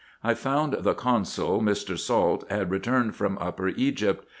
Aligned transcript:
I 0.23 0.33
found 0.33 0.77
the 0.79 0.95
consul, 0.95 1.61
Mr. 1.61 1.95
Salt, 1.95 2.43
had 2.49 2.71
returned 2.71 3.15
from 3.15 3.37
Upper 3.39 3.67
Egypt. 3.67 4.25